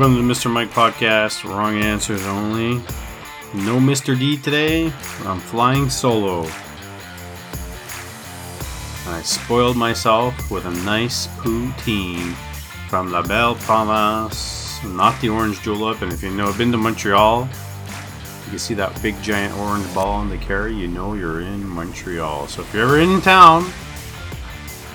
[0.00, 0.50] Welcome to the Mr.
[0.50, 1.44] Mike Podcast.
[1.44, 2.76] Wrong answers only.
[3.52, 4.18] No Mr.
[4.18, 4.86] D today.
[5.26, 6.48] I'm flying solo.
[9.08, 12.32] I spoiled myself with a nice poutine
[12.88, 16.00] from La Belle Province, not the orange julep.
[16.00, 20.12] And if you know, been to Montreal, you can see that big giant orange ball
[20.12, 20.78] on Décarie.
[20.78, 22.48] You know you're in Montreal.
[22.48, 23.70] So if you're ever in town,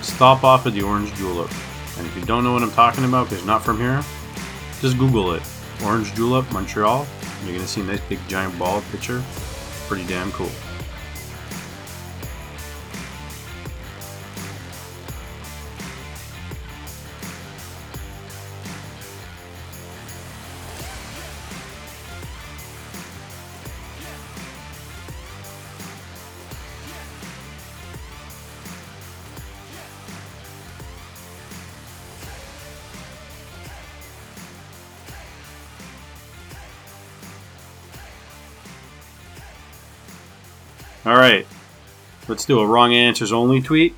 [0.01, 1.51] stop off at the orange julep.
[1.99, 4.03] And if you don't know what I'm talking about because you're not from here,
[4.81, 5.43] just Google it.
[5.83, 7.05] Orange julep, Montreal.
[7.43, 9.23] You're gonna see a nice big giant ball picture.
[9.87, 10.49] Pretty damn cool.
[41.05, 41.45] All right,
[42.27, 43.95] let's do a wrong answers only tweet.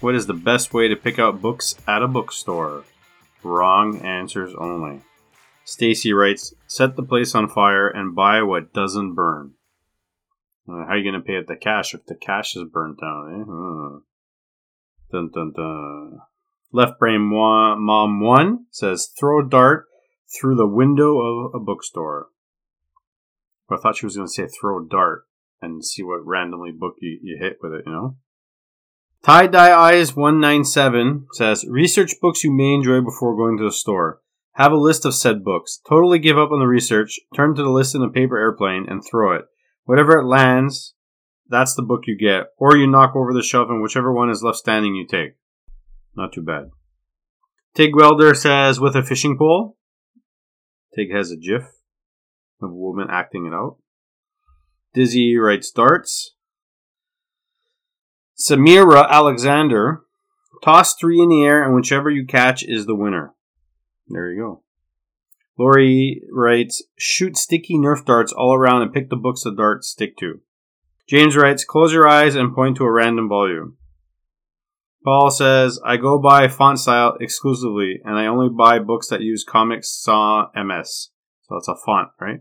[0.00, 2.84] What is the best way to pick out books at a bookstore?
[3.42, 5.02] Wrong answers only.
[5.64, 9.56] Stacy writes, "Set the place on fire and buy what doesn't burn."
[10.66, 12.98] Uh, how are you going to pay at the cash if the cash is burnt
[12.98, 13.34] down?
[13.34, 13.42] Eh?
[13.42, 14.00] Uh.
[15.10, 16.20] Dun dun dun.
[16.72, 19.86] Left brain mom one says, "Throw a dart
[20.34, 22.30] through the window of a bookstore."
[23.68, 25.26] I thought she was going to say, "Throw a dart."
[25.62, 28.16] And see what randomly book you, you hit with it, you know?
[29.22, 34.20] Tie Dye Eyes 197 says Research books you may enjoy before going to the store.
[34.54, 35.80] Have a list of said books.
[35.88, 39.00] Totally give up on the research, turn to the list in a paper airplane, and
[39.02, 39.44] throw it.
[39.84, 40.94] Whatever it lands,
[41.48, 42.46] that's the book you get.
[42.58, 45.36] Or you knock over the shelf, and whichever one is left standing, you take.
[46.16, 46.70] Not too bad.
[47.74, 49.78] Tig Welder says with a fishing pole.
[50.94, 51.62] Tig has a gif
[52.60, 53.78] of a woman acting it out.
[54.94, 56.34] Dizzy writes darts.
[58.38, 60.02] Samira Alexander,
[60.62, 63.34] toss three in the air, and whichever you catch is the winner.
[64.08, 64.62] There you go.
[65.58, 70.16] Lori writes, shoot sticky Nerf darts all around and pick the books the darts stick
[70.18, 70.40] to.
[71.08, 73.76] James writes, close your eyes and point to a random volume.
[75.04, 79.44] Paul says, I go by font style exclusively, and I only buy books that use
[79.44, 81.10] Comic Sans MS.
[81.42, 82.40] So that's a font, right?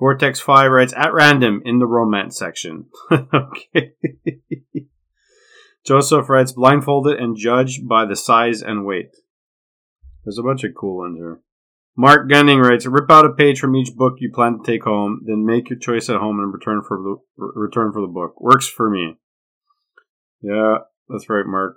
[0.00, 2.86] Vortex 5 writes at random in the romance section.
[3.12, 3.92] okay.
[5.84, 9.10] Joseph writes blindfolded and judged by the size and weight.
[10.24, 11.40] There's a bunch of cool ones here.
[11.96, 15.20] Mark Gunning writes rip out a page from each book you plan to take home,
[15.26, 18.40] then make your choice at home and return for the return for the book.
[18.40, 19.16] Works for me.
[20.40, 20.78] Yeah,
[21.10, 21.76] that's right, Mark.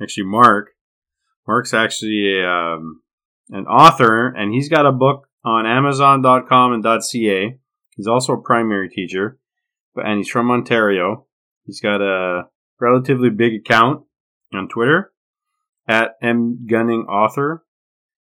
[0.00, 0.70] Actually, Mark,
[1.46, 3.02] Mark's actually a, um,
[3.50, 7.58] an author, and he's got a book on Amazon.com and .ca.
[7.96, 9.38] He's also a primary teacher,
[9.96, 11.26] and he's from Ontario.
[11.64, 12.44] He's got a
[12.80, 14.04] relatively big account
[14.52, 15.12] on Twitter
[15.86, 17.58] at mgunningauthor,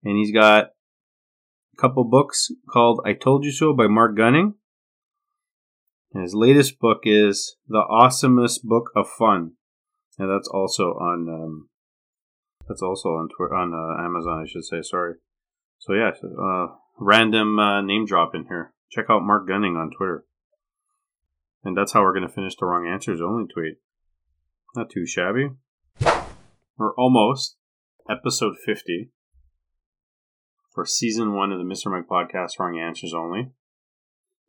[0.04, 4.54] and he's got a couple books called "I Told You So" by Mark Gunning.
[6.12, 9.52] And his latest book is "The Awesomest Book of Fun,"
[10.18, 11.68] and that's also on um,
[12.66, 14.82] that's also on Twitter on uh, Amazon, I should say.
[14.82, 15.14] Sorry.
[15.78, 18.72] So yeah, uh, random uh, name drop in here.
[18.91, 20.25] Check out Mark Gunning on Twitter.
[21.64, 23.75] And that's how we're going to finish the wrong answers only tweet.
[24.77, 25.50] Not too shabby.
[26.77, 27.56] We're almost
[28.09, 29.10] episode 50
[30.72, 31.91] for season one of the Mr.
[31.91, 33.50] Mike podcast, Wrong Answers Only.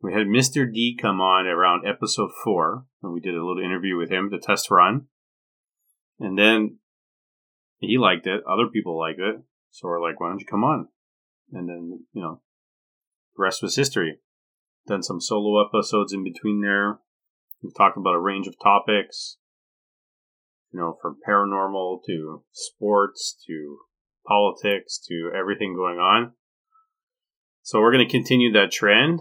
[0.00, 0.72] We had Mr.
[0.72, 4.38] D come on around episode four, and we did a little interview with him, the
[4.38, 5.06] test run.
[6.18, 6.78] And then
[7.80, 10.88] he liked it, other people liked it, so we're like, why don't you come on?
[11.52, 12.40] And then you know,
[13.36, 14.18] the rest was history.
[14.86, 16.98] Done some solo episodes in between there.
[17.62, 19.36] We've talked about a range of topics,
[20.72, 23.78] you know, from paranormal to sports to
[24.26, 26.32] politics to everything going on.
[27.62, 29.20] So we're going to continue that trend,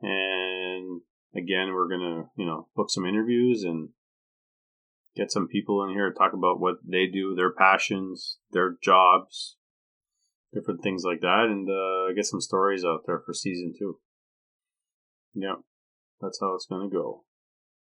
[0.00, 1.00] and
[1.34, 3.90] again, we're going to you know book some interviews and
[5.16, 9.56] get some people in here to talk about what they do, their passions, their jobs,
[10.52, 13.98] different things like that, and uh, get some stories out there for season two.
[15.34, 15.56] Yeah,
[16.20, 17.24] that's how it's going to go.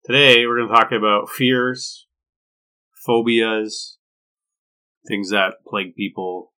[0.05, 2.07] Today, we're going to talk about fears,
[3.05, 3.97] phobias,
[5.07, 6.53] things that plague people,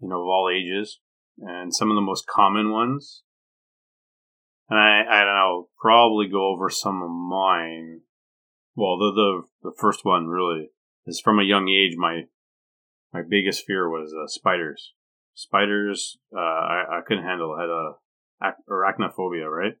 [0.00, 1.00] you know, of all ages,
[1.38, 3.22] and some of the most common ones.
[4.68, 8.00] And I, I don't know, probably go over some of mine.
[8.74, 9.12] Well, the,
[9.62, 10.68] the the first one really
[11.06, 11.96] is from a young age.
[11.96, 12.22] My
[13.12, 14.92] my biggest fear was uh, spiders
[15.36, 16.18] spiders.
[16.34, 17.54] Uh, I I couldn't handle.
[17.54, 19.74] I had a arachnophobia, right?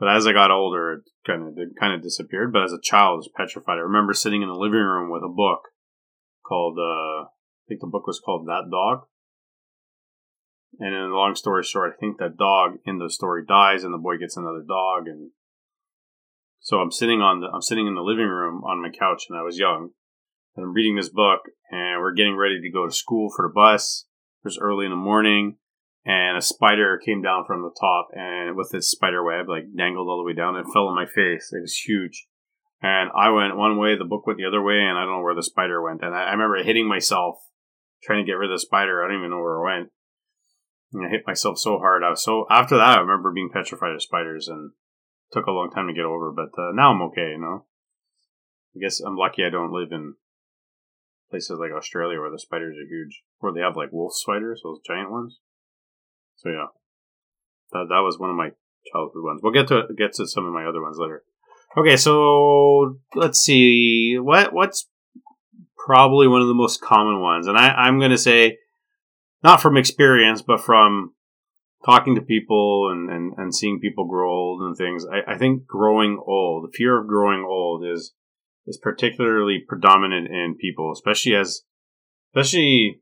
[0.00, 2.52] But as I got older, it kind of it kind of disappeared.
[2.52, 3.78] But as a child, I was petrified.
[3.78, 5.68] I remember sitting in the living room with a book
[6.44, 9.06] called uh, I think the book was called That Dog.
[10.80, 13.92] And in a long story short, I think that dog in the story dies, and
[13.92, 15.30] the boy gets another dog, and
[16.60, 19.38] so I'm sitting on the I'm sitting in the living room on my couch, and
[19.38, 19.90] I was young,
[20.56, 21.40] and I'm reading this book,
[21.70, 24.06] and we're getting ready to go to school for the bus.
[24.42, 25.56] It was early in the morning,
[26.04, 30.08] and a spider came down from the top, and with this spider web, like dangled
[30.08, 31.52] all the way down, and fell on my face.
[31.52, 32.26] It was huge,
[32.82, 35.22] and I went one way, the book went the other way, and I don't know
[35.22, 36.02] where the spider went.
[36.02, 37.36] And I, I remember hitting myself
[38.02, 39.02] trying to get rid of the spider.
[39.02, 39.90] I don't even know where it went.
[40.92, 42.02] And I hit myself so hard.
[42.02, 42.98] I was so after that.
[42.98, 44.72] I remember being petrified of spiders, and
[45.30, 46.32] took a long time to get over.
[46.32, 47.30] But uh, now I'm okay.
[47.30, 47.66] You know,
[48.76, 50.14] I guess I'm lucky I don't live in
[51.30, 54.80] places like Australia where the spiders are huge, where they have like wolf spiders, those
[54.86, 55.38] giant ones.
[56.36, 56.66] So yeah,
[57.72, 58.50] that that was one of my
[58.92, 59.40] childhood ones.
[59.42, 61.24] We'll get to get to some of my other ones later.
[61.76, 64.88] Okay, so let's see what what's
[65.76, 68.58] probably one of the most common ones, and I, I'm going to say
[69.42, 71.14] not from experience, but from
[71.84, 75.04] talking to people and, and, and seeing people grow old and things.
[75.04, 78.12] I, I think growing old, the fear of growing old is
[78.64, 81.62] is particularly predominant in people, especially as
[82.32, 83.00] especially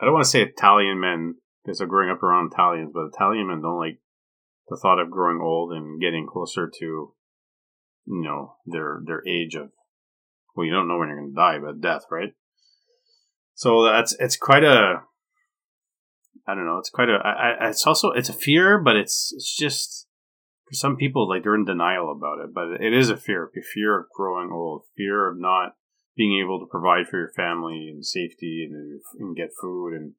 [0.00, 3.48] I don't want to say Italian men because they're growing up around Italians, but Italian
[3.48, 3.98] men don't like
[4.68, 9.70] the thought of growing old and getting closer to you know their their age of
[10.54, 12.34] well you don't know when you're going to die but death right
[13.54, 15.02] so that's it's quite a
[16.46, 16.78] I don't know.
[16.78, 17.14] It's quite a.
[17.14, 20.06] I, it's also it's a fear, but it's it's just
[20.68, 22.54] for some people like they're in denial about it.
[22.54, 23.50] But it is a fear.
[23.56, 25.74] A fear of growing old, fear of not
[26.16, 30.12] being able to provide for your family and safety and, and get food and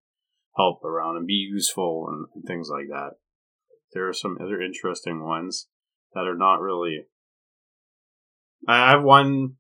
[0.56, 3.12] help around and be useful and, and things like that.
[3.94, 5.68] There are some other interesting ones
[6.14, 7.06] that are not really.
[8.68, 9.56] I have one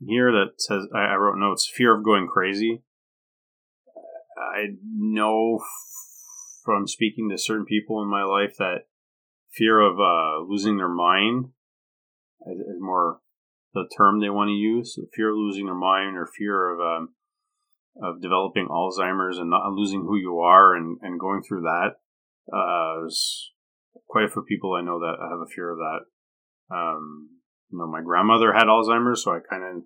[0.00, 2.82] here that says I wrote notes: fear of going crazy.
[4.38, 5.60] I know
[6.64, 8.86] from speaking to certain people in my life that
[9.52, 11.50] fear of uh, losing their mind
[12.46, 13.20] is more
[13.74, 14.98] the term they want to use.
[15.14, 17.08] Fear of losing their mind or fear of um,
[18.02, 21.90] of developing Alzheimer's and not losing who you are and, and going through that.
[22.52, 23.08] Uh,
[24.08, 26.74] quite a few people I know that have a fear of that.
[26.74, 27.30] Um,
[27.70, 29.82] you know, my grandmother had Alzheimer's, so I kind of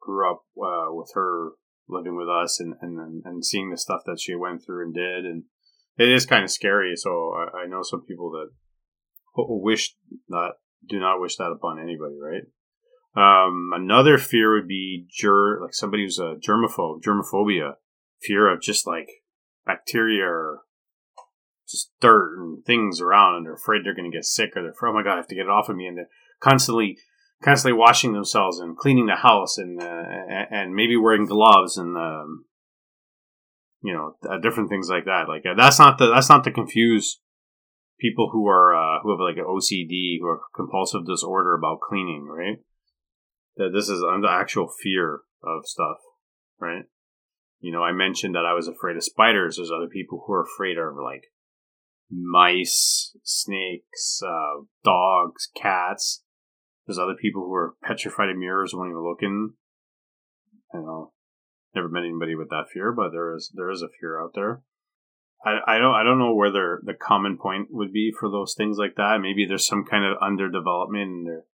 [0.00, 1.52] grew up uh, with her
[1.88, 5.24] living with us and, and, and seeing the stuff that she went through and did.
[5.24, 5.44] And
[5.98, 6.94] it is kind of scary.
[6.96, 8.48] So I, I know some people that
[9.36, 9.94] wish
[10.28, 10.52] that
[10.88, 12.42] do not wish that upon anybody, right?
[13.16, 17.74] Um, another fear would be ger- like somebody who's a germaphobe, germophobia,
[18.20, 19.08] fear of just like
[19.64, 20.60] bacteria or
[21.68, 24.88] just dirt and things around, and they're afraid they're going to get sick, or they're
[24.88, 26.10] oh my god, I have to get it off of me, and they're
[26.40, 26.98] constantly
[27.42, 30.02] constantly washing themselves and cleaning the house and uh,
[30.50, 32.44] and maybe wearing gloves and um,
[33.82, 35.28] you know uh, different things like that.
[35.28, 37.20] Like uh, that's not the that's not to confuse
[37.98, 42.26] people who are uh, who have like an OCD who are compulsive disorder about cleaning,
[42.28, 42.58] right?
[43.56, 45.96] That this is the actual fear of stuff,
[46.60, 46.84] right?
[47.60, 49.56] You know, I mentioned that I was afraid of spiders.
[49.56, 51.24] There's other people who are afraid of like
[52.10, 56.22] mice, snakes, uh, dogs, cats
[56.86, 59.54] there's other people who are petrified of mirrors, won't even look in.
[60.72, 61.12] You know,
[61.74, 64.62] never met anybody with that fear, but there is there is a fear out there.
[65.46, 68.96] I, don't I don't know where the common point would be for those things like
[68.96, 69.20] that.
[69.20, 71.44] Maybe there's some kind of underdevelopment in their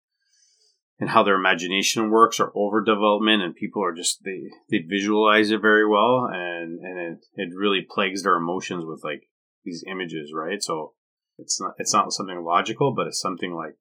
[0.98, 5.60] and how their imagination works or overdevelopment and people are just they they visualize it
[5.60, 9.22] very well and and it, it really plagues their emotions with like
[9.64, 10.92] these images right so
[11.38, 13.74] it's not it's not something logical but it's something like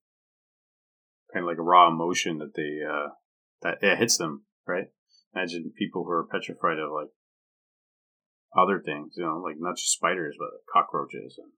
[1.34, 3.10] kind of like a raw emotion that they uh,
[3.62, 4.88] that it hits them, right?
[5.34, 7.10] Imagine people who are petrified of like
[8.58, 11.52] other things, you know, like not just spiders, but cockroaches and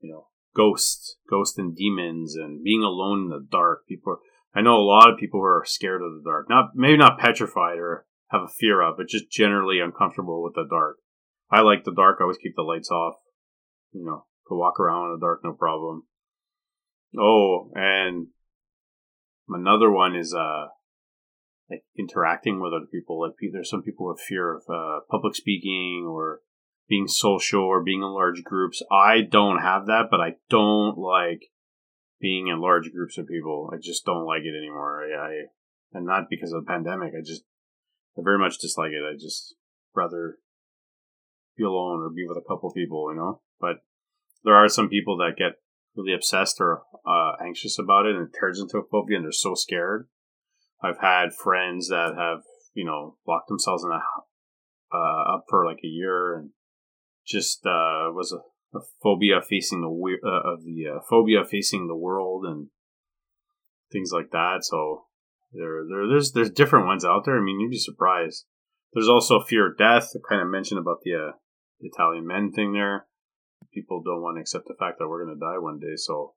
[0.00, 3.86] you know ghosts, ghosts and demons, and being alone in the dark.
[3.86, 4.18] People, are,
[4.58, 6.48] I know a lot of people who are scared of the dark.
[6.48, 10.66] Not maybe not petrified or have a fear of, but just generally uncomfortable with the
[10.68, 10.98] dark.
[11.50, 12.18] I like the dark.
[12.20, 13.14] I always keep the lights off.
[13.92, 16.04] You know, to walk around in the dark, no problem.
[17.18, 18.28] Oh, and
[19.48, 20.66] Another one is uh,
[21.70, 23.20] like interacting with other people.
[23.20, 26.40] Like there's some people with fear of uh, public speaking or
[26.88, 28.82] being social or being in large groups.
[28.90, 31.50] I don't have that, but I don't like
[32.20, 33.70] being in large groups of people.
[33.72, 35.04] I just don't like it anymore.
[35.04, 35.32] I, I
[35.92, 37.12] and not because of the pandemic.
[37.16, 37.42] I just
[38.16, 39.04] I very much dislike it.
[39.04, 39.54] I just
[39.94, 40.38] rather
[41.56, 43.40] be alone or be with a couple people, you know.
[43.60, 43.76] But
[44.44, 45.60] there are some people that get
[45.96, 49.32] really obsessed or uh, anxious about it, and it turns into a phobia, and they're
[49.32, 50.08] so scared.
[50.82, 52.42] I've had friends that have,
[52.74, 54.00] you know, locked themselves in a
[54.92, 56.50] uh, up for like a year and
[57.26, 61.96] just uh, was a, a, phobia facing the uh, of the uh, phobia facing the
[61.96, 62.68] world and
[63.92, 64.58] things like that.
[64.62, 65.04] So
[65.52, 67.38] there, there, there's there's different ones out there.
[67.38, 68.46] I mean, you'd be surprised.
[68.94, 70.10] There's also fear of death.
[70.14, 71.32] I kind of mentioned about the, uh,
[71.80, 73.06] the Italian men thing there.
[73.74, 76.34] People don't want to accept the fact that we're going to die one day, so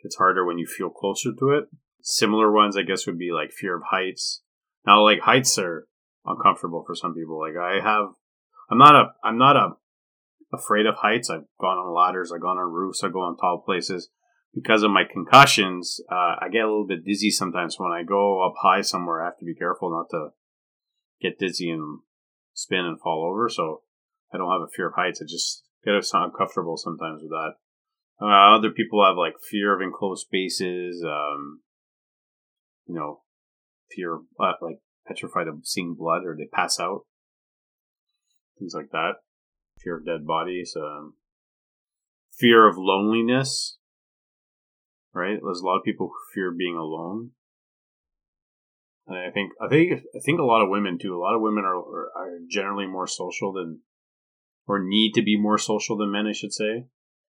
[0.00, 1.64] it's harder when you feel closer to it.
[2.02, 4.42] Similar ones, I guess, would be like fear of heights.
[4.86, 5.86] Now, like heights are
[6.26, 7.40] uncomfortable for some people.
[7.40, 8.06] Like I have,
[8.70, 9.76] I'm not a, I'm not a
[10.52, 11.30] afraid of heights.
[11.30, 14.10] I've gone on ladders, I've gone on roofs, I go on tall places.
[14.54, 18.46] Because of my concussions, uh, I get a little bit dizzy sometimes when I go
[18.46, 19.22] up high somewhere.
[19.22, 20.28] I have to be careful not to
[21.22, 22.00] get dizzy and
[22.52, 23.48] spin and fall over.
[23.48, 23.80] So
[24.30, 25.22] I don't have a fear of heights.
[25.22, 27.52] I just get uncomfortable sometimes with that.
[28.20, 31.02] Uh, other people have like fear of enclosed spaces.
[31.02, 31.62] Um,
[32.86, 33.20] you know,
[33.90, 37.02] fear uh, like petrified of seeing blood or they pass out.
[38.58, 39.14] Things like that.
[39.82, 40.74] Fear of dead bodies.
[40.76, 41.14] Um,
[42.38, 43.78] fear of loneliness.
[45.14, 45.38] Right?
[45.42, 47.30] There's a lot of people who fear being alone.
[49.06, 51.14] And I think I think I think a lot of women too.
[51.14, 53.80] A lot of women are are generally more social than,
[54.66, 56.26] or need to be more social than men.
[56.26, 56.86] I should say.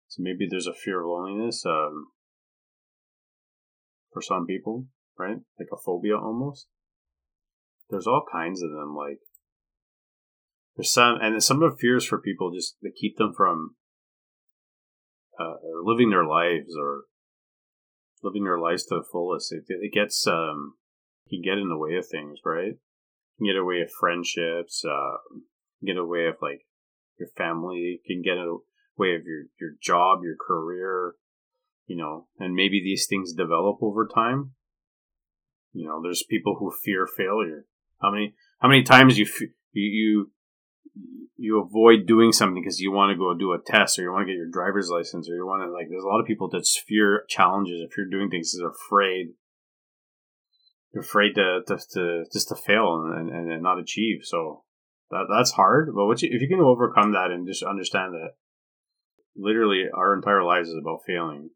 [0.09, 2.09] So maybe there's a fear of loneliness um,
[4.13, 4.87] for some people,
[5.19, 5.37] right?
[5.59, 6.67] Like a phobia almost.
[7.91, 8.95] There's all kinds of them.
[8.97, 9.19] Like
[10.77, 13.77] there's some, and some of the fears for people just to keep them from
[15.39, 17.03] uh, living their lives or
[18.23, 19.53] living their lives to the fullest.
[19.53, 20.75] It, it gets um,
[21.29, 22.75] can get in the way of things, right?
[23.39, 25.17] Can get away of friendships, uh,
[25.85, 26.61] get away of like
[27.19, 31.15] your family, can get away of your, your job, your career,
[31.87, 34.53] you know, and maybe these things develop over time.
[35.73, 37.67] You know, there's people who fear failure.
[38.01, 39.27] How many, how many times you,
[39.73, 40.31] you,
[41.37, 44.27] you, avoid doing something because you want to go do a test or you want
[44.27, 46.49] to get your driver's license or you want to like there's a lot of people
[46.51, 49.29] that fear challenges if you're doing things they're afraid
[50.93, 54.21] you're afraid to, to, to just to fail and, and, and not achieve.
[54.25, 54.65] So
[55.11, 55.91] that that's hard.
[55.95, 58.33] But what you, if you can overcome that and just understand that
[59.37, 61.51] literally our entire lives is about failing,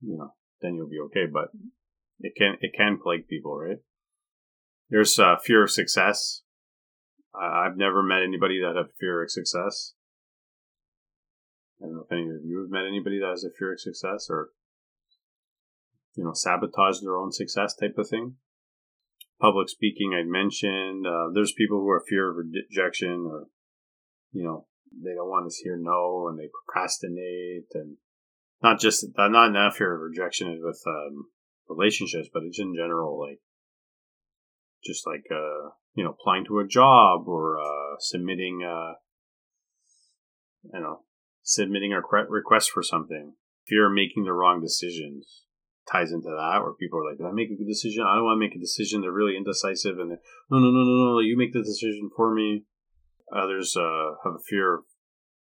[0.00, 1.26] you know, then you'll be okay.
[1.30, 1.48] But
[2.20, 3.78] it can it can plague people, right?
[4.90, 6.42] There's uh, fear of success.
[7.38, 9.92] I've never met anybody that have fear of success.
[11.80, 13.80] I don't know if any of you have met anybody that has a fear of
[13.80, 14.50] success or
[16.18, 18.34] you know, sabotage their own success type of thing.
[19.40, 21.06] Public speaking, I'd mentioned.
[21.06, 23.46] Uh, there's people who are fear of rejection or,
[24.32, 27.98] you know, they don't want to hear no and they procrastinate and
[28.60, 31.26] not just, not enough fear of rejection with um,
[31.68, 33.40] relationships, but it's in general, like,
[34.84, 38.94] just like, uh, you know, applying to a job or uh, submitting, uh,
[40.72, 41.00] you know,
[41.42, 43.34] submitting a request for something.
[43.66, 45.42] Fear of making the wrong decisions
[45.90, 48.04] ties into that where people are like, Did I make a good decision?
[48.06, 49.00] I don't want to make a decision.
[49.00, 52.64] They're really indecisive and no, no, no, no, no, you make the decision for me.
[53.34, 54.84] Others uh, have a fear of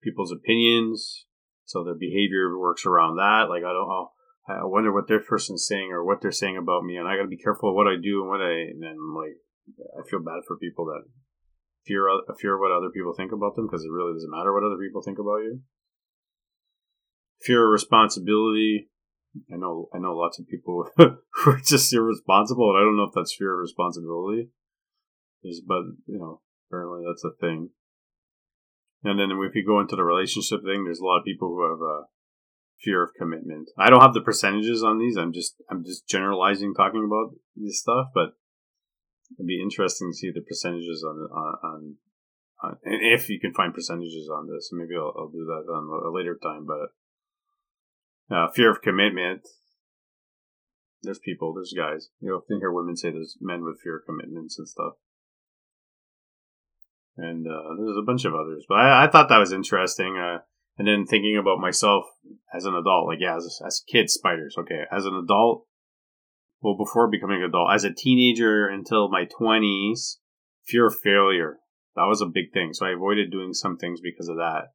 [0.01, 1.25] people's opinions,
[1.65, 3.49] so their behavior works around that.
[3.49, 4.11] Like, I don't know.
[4.47, 7.23] I wonder what their person's saying or what they're saying about me, and I got
[7.23, 8.71] to be careful of what I do and what I.
[8.71, 9.35] And then, like,
[9.99, 11.03] I feel bad for people that
[11.85, 12.07] fear
[12.39, 15.01] fear what other people think about them because it really doesn't matter what other people
[15.01, 15.61] think about you.
[17.41, 18.89] Fear of responsibility.
[19.53, 23.07] I know I know lots of people who are just irresponsible, and I don't know
[23.07, 24.49] if that's fear of responsibility.
[25.43, 27.69] Is but you know apparently that's a thing.
[29.03, 31.63] And then if you go into the relationship thing, there's a lot of people who
[31.63, 32.07] have a
[32.83, 33.69] fear of commitment.
[33.77, 35.17] I don't have the percentages on these.
[35.17, 38.33] I'm just I'm just generalizing, talking about this stuff, but
[39.37, 41.95] it'd be interesting to see the percentages on on,
[42.63, 44.69] on, and if you can find percentages on this.
[44.71, 49.41] Maybe I'll, I'll do that on a later time, but uh, fear of commitment.
[51.03, 52.09] There's people, there's guys.
[52.19, 54.93] You often hear women say there's men with fear of commitments and stuff.
[57.15, 58.65] And uh, there's a bunch of others.
[58.67, 60.17] But I, I thought that was interesting.
[60.17, 60.39] Uh,
[60.77, 62.05] and then thinking about myself
[62.53, 64.55] as an adult, like, yeah, as, as a kid, spiders.
[64.57, 65.65] Okay, as an adult,
[66.61, 70.15] well, before becoming an adult, as a teenager until my 20s,
[70.65, 71.57] fear of failure.
[71.95, 72.73] That was a big thing.
[72.73, 74.65] So I avoided doing some things because of that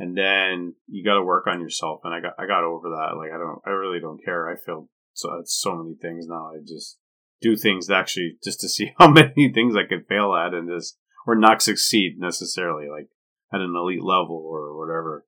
[0.00, 2.00] and then you got to work on yourself.
[2.04, 3.16] And I got I got over that.
[3.16, 4.48] Like I don't I really don't care.
[4.48, 6.52] I feel so so many things now.
[6.54, 6.98] I just
[7.42, 10.98] do things actually just to see how many things I could fail at and just
[11.26, 13.08] or not succeed necessarily, like
[13.52, 15.26] at an elite level or whatever.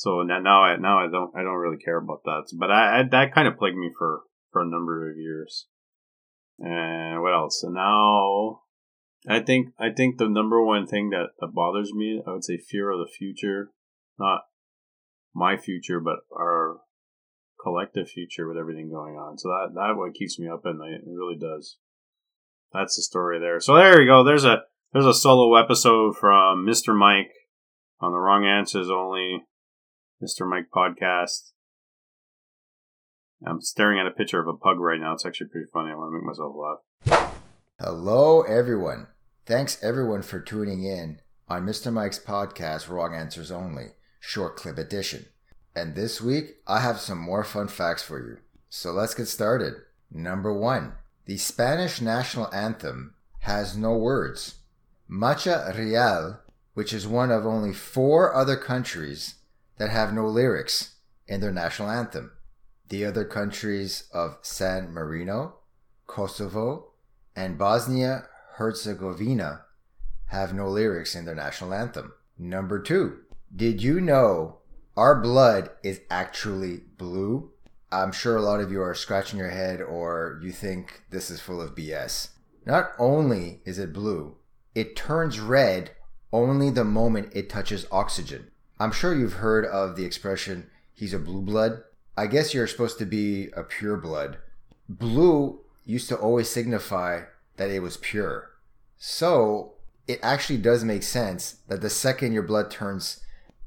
[0.00, 2.44] So now, now I now I don't I don't really care about that.
[2.58, 5.66] But I, I that kind of plagued me for for a number of years.
[6.58, 7.62] And what else?
[7.68, 8.62] Now
[9.28, 12.56] I think I think the number one thing that, that bothers me, I would say
[12.56, 13.72] fear of the future.
[14.18, 14.40] Not
[15.34, 16.78] my future, but our
[17.62, 19.36] collective future with everything going on.
[19.36, 20.94] So that that what keeps me up at night.
[20.94, 21.76] It really does.
[22.72, 23.60] That's the story there.
[23.60, 24.24] So there you go.
[24.24, 24.62] There's a
[24.94, 26.98] there's a solo episode from Mr.
[26.98, 27.34] Mike
[28.00, 29.44] on the wrong answers only.
[30.22, 30.46] Mr.
[30.46, 31.52] Mike podcast.
[33.46, 35.14] I'm staring at a picture of a pug right now.
[35.14, 35.90] It's actually pretty funny.
[35.90, 37.34] I want to make myself laugh.
[37.80, 39.06] Hello, everyone.
[39.46, 41.90] Thanks, everyone, for tuning in on Mr.
[41.90, 45.24] Mike's podcast, Wrong Answers Only, short clip edition.
[45.74, 48.36] And this week, I have some more fun facts for you.
[48.68, 49.72] So let's get started.
[50.10, 50.92] Number one,
[51.24, 54.56] the Spanish national anthem has no words.
[55.10, 56.40] Marcha Real,
[56.74, 59.36] which is one of only four other countries
[59.80, 60.96] that have no lyrics
[61.26, 62.30] in their national anthem.
[62.90, 65.54] The other countries of San Marino,
[66.06, 66.90] Kosovo,
[67.34, 69.62] and Bosnia Herzegovina
[70.26, 72.12] have no lyrics in their national anthem.
[72.38, 73.20] Number two,
[73.56, 74.58] did you know
[74.98, 77.50] our blood is actually blue?
[77.90, 81.40] I'm sure a lot of you are scratching your head or you think this is
[81.40, 82.28] full of BS.
[82.66, 84.36] Not only is it blue,
[84.74, 85.92] it turns red
[86.34, 88.49] only the moment it touches oxygen.
[88.80, 91.82] I'm sure you've heard of the expression, he's a blue blood.
[92.16, 94.38] I guess you're supposed to be a pure blood.
[94.88, 97.24] Blue used to always signify
[97.58, 98.52] that it was pure.
[98.96, 99.74] So
[100.08, 103.20] it actually does make sense that the second your blood turns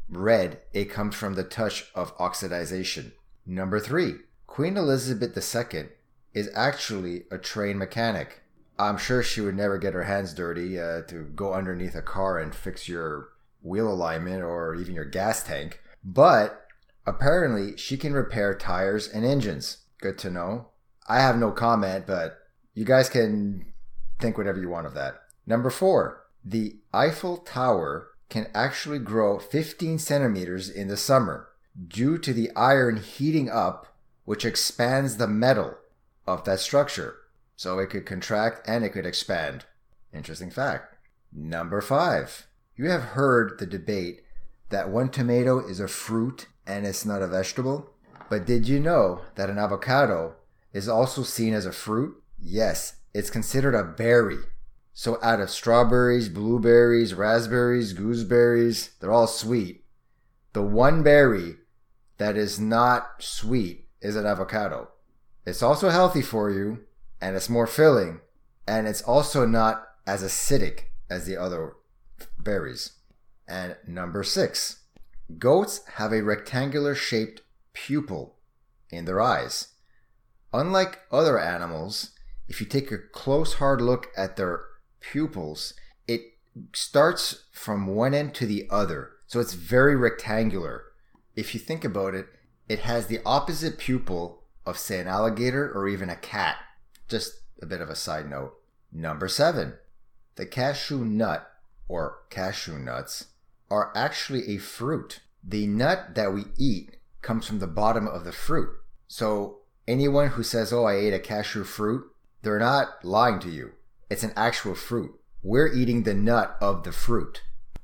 [0.10, 3.12] red, it comes from the touch of oxidization.
[3.45, 4.15] Number three,
[4.47, 5.89] Queen Elizabeth II
[6.34, 8.41] is actually a trained mechanic.
[8.80, 12.39] I'm sure she would never get her hands dirty uh, to go underneath a car
[12.39, 13.30] and fix your
[13.63, 15.82] wheel alignment or even your gas tank.
[16.04, 16.65] But
[17.08, 19.78] apparently, she can repair tires and engines.
[19.99, 20.67] Good to know.
[21.08, 22.38] I have no comment, but
[22.73, 23.73] you guys can
[24.19, 25.15] think whatever you want of that.
[25.45, 31.49] Number four, the Eiffel Tower can actually grow 15 centimeters in the summer
[31.88, 33.95] due to the iron heating up,
[34.26, 35.78] which expands the metal
[36.26, 37.17] of that structure.
[37.56, 39.65] So it could contract and it could expand.
[40.13, 40.95] Interesting fact.
[41.32, 44.21] Number five, you have heard the debate
[44.69, 47.91] that one tomato is a fruit and it's not a vegetable.
[48.29, 50.36] But did you know that an avocado
[50.73, 52.15] is also seen as a fruit?
[52.41, 54.39] Yes, it's considered a berry.
[54.93, 59.83] So out of strawberries, blueberries, raspberries, gooseberries, they're all sweet.
[60.53, 61.55] The one berry
[62.17, 64.89] that is not sweet is an avocado.
[65.45, 66.79] It's also healthy for you
[67.21, 68.21] and it's more filling
[68.67, 71.75] and it's also not as acidic as the other
[72.38, 72.93] berries.
[73.47, 74.81] And number six,
[75.38, 77.41] goats have a rectangular shaped
[77.73, 78.36] pupil
[78.89, 79.69] in their eyes.
[80.53, 82.12] Unlike other animals,
[82.47, 84.62] if you take a close hard look at their
[84.99, 85.73] pupils,
[86.07, 86.21] it
[86.73, 89.12] starts from one end to the other.
[89.27, 90.83] So it's very rectangular.
[91.36, 92.27] If you think about it,
[92.69, 96.57] it has the opposite pupil of, say, an alligator or even a cat.
[97.07, 98.53] Just a bit of a side note.
[98.91, 99.73] Number seven,
[100.36, 101.49] the cashew nut
[101.88, 103.28] or cashew nuts,
[103.69, 105.22] are actually a fruit.
[105.43, 108.69] The nut that we eat comes from the bottom of the fruit.
[109.08, 112.06] So anyone who says, Oh, I ate a cashew fruit,
[112.41, 113.72] they're not lying to you.
[114.10, 115.12] It's an actual fruit.
[115.41, 117.41] We're eating the nut of the fruit.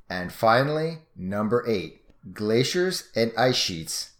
[0.08, 4.12] And finally, number eight, glaciers and ice sheets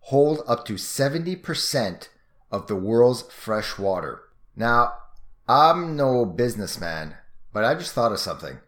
[0.00, 2.08] hold up to 70%
[2.50, 4.22] of the world's fresh water.
[4.56, 4.94] Now,
[5.46, 7.16] I'm no businessman,
[7.52, 8.58] but I just thought of something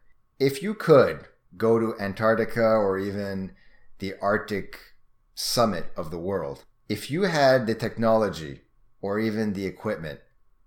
[0.40, 1.26] if you could
[1.56, 3.52] go to Antarctica or even
[3.98, 4.78] the Arctic
[5.34, 8.62] summit of the world, if you had the technology
[9.02, 10.20] or even the equipment,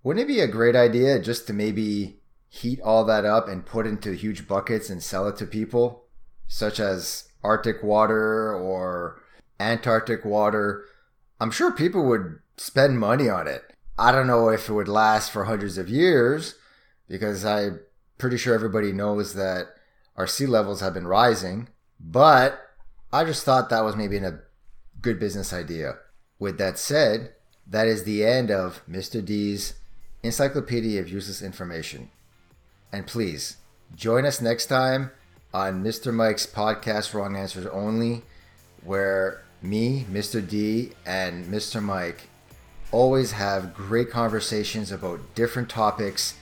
[0.04, 3.88] wouldn't it be a great idea just to maybe heat all that up and put
[3.88, 6.06] into huge buckets and sell it to people,
[6.48, 9.24] such as Arctic water or
[9.60, 10.86] Antarctic water?
[11.40, 13.64] I'm sure people would spend money on it.
[13.98, 16.56] I don't know if it would last for hundreds of years
[17.08, 17.70] because I
[18.18, 19.68] pretty sure everybody knows that
[20.16, 21.68] our sea levels have been rising,
[22.00, 22.60] but
[23.12, 24.40] I just thought that was maybe a
[25.02, 25.98] good business idea.
[26.40, 27.34] With that said,
[27.68, 29.24] that is the end of Mr.
[29.24, 29.76] D's
[30.24, 32.10] Encyclopedia of Useless Information.
[32.92, 33.58] And please,
[33.96, 35.12] join us next time
[35.54, 36.14] on Mr.
[36.14, 38.24] Mike's podcast, Wrong Answers Only,
[38.84, 40.48] where me, Mr.
[40.48, 41.82] D, and Mr.
[41.82, 42.30] Mike
[42.92, 46.36] always have great conversations about different topics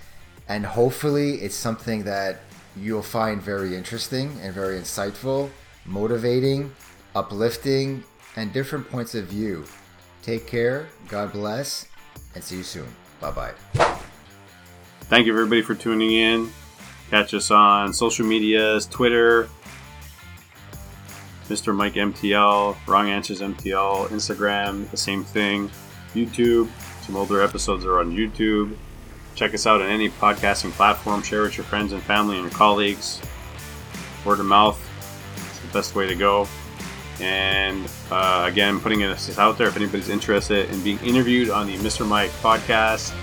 [0.48, 2.40] and hopefully it's something that
[2.76, 5.50] you'll find very interesting and very insightful,
[5.86, 6.74] motivating,
[7.16, 8.04] uplifting,
[8.36, 9.66] and different points of view.
[10.22, 11.88] Take care, God bless,
[12.36, 12.88] and see you soon.
[13.20, 13.54] Bye bye.
[15.02, 16.50] Thank you, everybody, for tuning in.
[17.10, 19.50] Catch us on social medias Twitter,
[21.50, 21.76] Mr.
[21.76, 25.70] Mike MTL, Wrong Answers MTL, Instagram, the same thing,
[26.14, 26.70] YouTube.
[27.02, 28.78] Some older episodes are on YouTube.
[29.36, 31.24] Check us out on any podcasting platform.
[31.24, 33.22] Share with your friends and family and your colleagues.
[34.26, 34.80] Word of mouth
[35.52, 36.48] is the best way to go.
[37.20, 41.78] And uh, again, putting this out there if anybody's interested in being interviewed on the
[41.78, 42.08] Mr.
[42.08, 43.14] Mike podcast,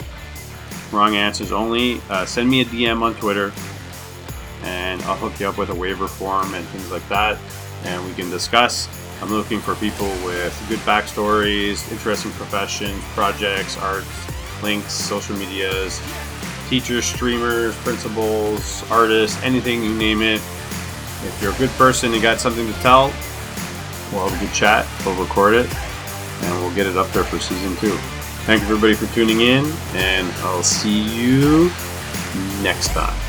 [0.92, 3.53] wrong answers only, uh, send me a DM on Twitter
[4.62, 7.38] and I'll hook you up with a waiver form and things like that.
[7.85, 8.88] And we can discuss.
[9.21, 14.07] I'm looking for people with good backstories, interesting professions, projects, arts,
[14.62, 16.03] links, social medias,
[16.68, 20.40] teachers, streamers, principals, artists, anything you name it.
[21.25, 23.07] If you're a good person and got something to tell,
[24.12, 25.75] we'll have a good chat, we'll record it,
[26.42, 27.97] and we'll get it up there for season two.
[28.44, 31.71] Thank you everybody for tuning in, and I'll see you
[32.62, 33.27] next time.